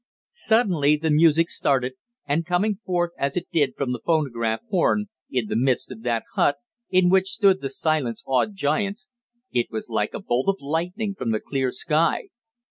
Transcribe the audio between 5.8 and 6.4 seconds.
of that